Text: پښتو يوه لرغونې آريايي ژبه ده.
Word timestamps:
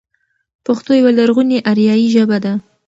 پښتو 0.65 0.91
يوه 0.99 1.11
لرغونې 1.19 1.57
آريايي 1.71 2.07
ژبه 2.15 2.37
ده. 2.43 2.53